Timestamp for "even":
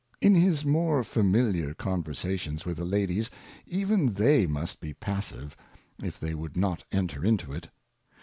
3.67-4.15